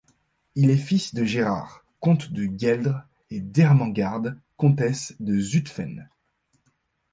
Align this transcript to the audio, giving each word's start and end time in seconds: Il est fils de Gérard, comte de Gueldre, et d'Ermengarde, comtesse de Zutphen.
Il 0.55 0.71
est 0.71 0.77
fils 0.77 1.13
de 1.13 1.23
Gérard, 1.25 1.85
comte 1.99 2.31
de 2.33 2.45
Gueldre, 2.47 3.03
et 3.29 3.39
d'Ermengarde, 3.39 4.35
comtesse 4.57 5.13
de 5.19 5.37
Zutphen. 5.39 6.09